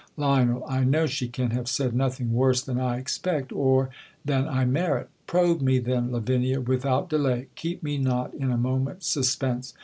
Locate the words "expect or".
2.97-3.91